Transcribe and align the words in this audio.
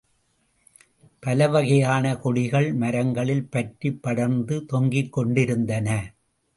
பலவகையான 1.23 2.15
கொடிகள் 2.17 2.73
மரங்களில் 2.73 3.45
பற்றிப் 3.49 4.01
படர்ந்து 4.01 4.65
தொங்கிக்கொண்டிருந்தன. 4.73 5.87